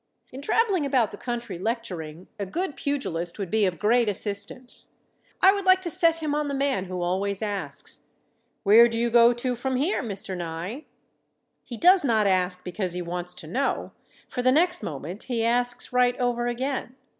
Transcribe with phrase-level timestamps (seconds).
[0.31, 4.89] In traveling about the country lecturing, a good pugilist would be of great assistance.
[5.43, 8.07] I would like to set him on the man who always asks:
[8.63, 10.35] "Where do you go to from here, Mr.
[10.35, 10.85] Nye?"
[11.63, 13.91] He does not ask because he wants to know,
[14.27, 16.95] for the next moment he asks right over again.